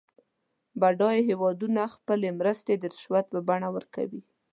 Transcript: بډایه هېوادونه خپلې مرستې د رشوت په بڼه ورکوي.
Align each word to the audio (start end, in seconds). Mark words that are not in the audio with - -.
بډایه 0.79 1.21
هېوادونه 1.29 1.81
خپلې 1.95 2.29
مرستې 2.39 2.73
د 2.77 2.83
رشوت 2.93 3.25
په 3.33 3.39
بڼه 3.47 3.69
ورکوي. 3.75 4.21